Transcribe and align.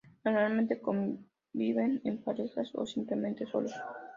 Normalmente 0.23 0.81
conviven 0.81 2.01
en 2.05 2.23
parejas 2.23 2.71
o 2.73 2.87
simplemente 2.87 3.45
solos. 3.45 3.73